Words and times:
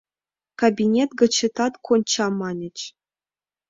Кабинет 0.59 1.09
гычетат 1.19 1.73
конча, 1.85 2.27
маньыч... 2.39 2.77